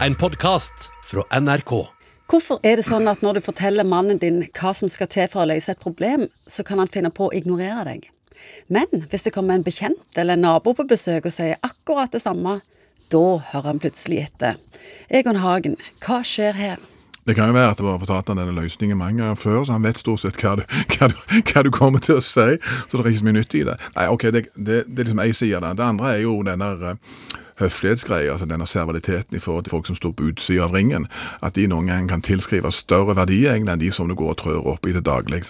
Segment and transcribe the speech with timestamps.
[0.00, 1.70] En podkast fra NRK.
[2.26, 5.44] Hvorfor er det sånn at når du forteller mannen din hva som skal til for
[5.44, 8.08] å løse et problem, så kan han finne på å ignorere deg?
[8.66, 12.24] Men hvis det kommer en bekjent eller en nabo på besøk og sier akkurat det
[12.24, 12.56] samme,
[13.14, 13.22] da
[13.52, 14.58] hører han plutselig etter.
[15.14, 16.82] Egon Hagen, hva skjer her?
[17.24, 19.78] Det kan jo være at det var fortalt han denne løsningen mange ganger før, så
[19.78, 20.66] han vet stort sett hva du,
[20.96, 22.58] hva du, hva du kommer til å si.
[22.58, 23.78] Så det er ikke så mye nytt i det.
[23.94, 25.74] Nei, ok, det, det, det er liksom én side av det.
[25.78, 27.00] Det andre er jo den der
[27.60, 31.08] høflighetsgreia, altså denne servaliteten i forhold til folk som står på utsida av ringen,
[31.42, 34.40] at de noen ganger kan tilskrive større verdi egentlig enn de som du går og
[34.42, 35.44] trør opp i til daglig.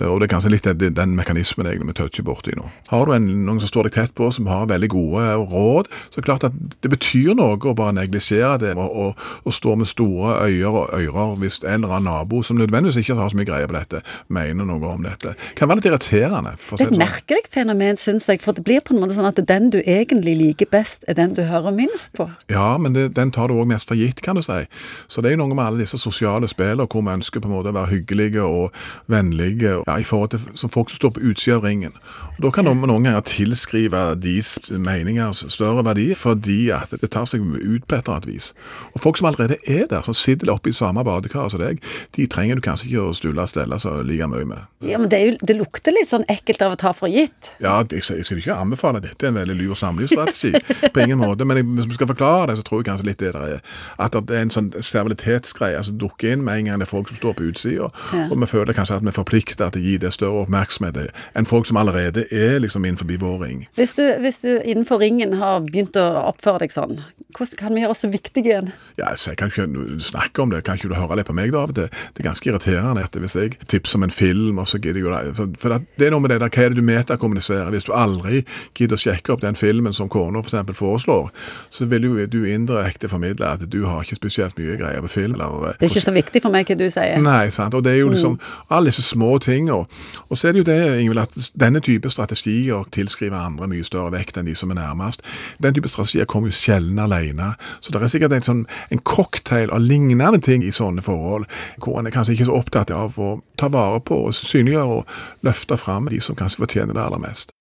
[0.00, 2.64] Og det er kanskje litt den, den mekanismen egentlig vi toucher borti nå.
[2.88, 6.16] Har du en, noen som står deg tett på, som har veldig gode råd, så
[6.16, 9.74] er det klart at det betyr noe å bare neglisjere det og, og, og stå
[9.76, 13.38] med store øyer og ører hvis en eller annen nabo, som nødvendigvis ikke har så
[13.38, 14.00] mye greie på dette,
[14.32, 15.34] mener noe om dette.
[15.58, 16.54] Kan være litt irriterende.
[16.56, 17.02] det er et sånn.
[17.02, 20.38] merkelig fenomen, syns jeg, for det blir på en måte sånn at den du egentlig
[20.40, 22.28] liker best, er den du hører minst på.
[22.52, 24.62] Ja, men det, den tar du òg mest for gitt, kan du si.
[25.08, 27.54] Så det er jo noe med alle disse sosiale spillene hvor vi ønsker på en
[27.54, 28.76] måte å være hyggelige og
[29.12, 31.96] vennlige ja, i forhold til som folk som står på utsida av ringen.
[32.36, 37.26] Og Da kan noen, noen ganger tilskrive deres meninger større verdi, fordi at det tar
[37.28, 38.52] seg ut på et eller annet vis.
[38.94, 41.82] Og folk som allerede er der, som sitter oppe i samme badekar som deg,
[42.16, 44.68] de trenger du kanskje ikke å stulle og stelle så like mye med.
[44.82, 47.52] Ja, men det, jo, det, lukter litt sånn ekkelt av å ta for gitt.
[47.62, 50.62] Ja, jeg, jeg skal ikke anbefale dette, er en veldig lur samlivsstrategi.
[50.92, 51.31] på ingen måte.
[51.38, 53.60] Men jeg, hvis vi skal forklare det, så tror jeg kanskje litt det der er
[54.02, 56.92] at det er en sånn stabilitetsgreie som altså dukker inn med en gang det er
[56.92, 57.88] folk som står på utsida.
[58.12, 58.26] Ja.
[58.28, 61.00] Og vi føler kanskje at vi er forplikta til å gi det større oppmerksomhet
[61.38, 63.66] enn folk som allerede er liksom innenfor vår ring.
[63.78, 67.00] Hvis du, hvis du innenfor ringen har begynt å oppføre deg sånn,
[67.36, 68.70] hvordan kan vi gjøre oss så viktige igjen?
[68.98, 70.62] Ja, altså, jeg kan ikke snakke om det.
[70.66, 71.76] Kan ikke du høre litt på meg da av og?
[71.76, 71.88] Det
[72.20, 75.14] er ganske irriterende etter hvis jeg tipser om en film, og så gidder jeg jo
[75.14, 75.56] det.
[75.62, 77.70] For det er noe med det der, hva er det du metakommuniserer?
[77.74, 78.42] Hvis du aldri
[78.78, 80.76] gidder å sjekke opp den filmen som kona f.eks.
[80.78, 81.30] foreslår,
[81.72, 85.36] så vil jo du indirekte formidle at du har ikke spesielt mye greier på film.
[85.38, 87.20] Eller, det er ikke så viktig for meg hva du sier.
[87.22, 87.76] Nei, sant.
[87.78, 88.50] Og det er jo liksom mm.
[88.76, 89.84] alle disse små tingene.
[90.28, 94.12] Og så er det jo det, Ingvild, at denne type strategier tilskriver andre mye større
[94.14, 95.22] vekt enn de som er nærmest.
[95.62, 97.54] Den type strategier kommer jo sjelden alene.
[97.80, 101.46] Så det er sikkert en, sånn, en cocktail av lignende ting i sånne forhold,
[101.82, 105.46] hvor en er kanskje ikke så opptatt av å ta vare på og synliggjøre og
[105.46, 107.54] løfte fram de som kanskje fortjener det aller mest.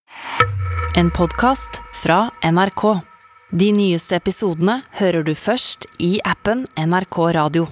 [0.98, 3.02] En podkast fra NRK.
[3.52, 7.68] De nyeste episodene hører du først i appen NRK Radio.